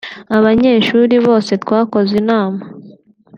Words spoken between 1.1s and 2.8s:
bose twakoze inama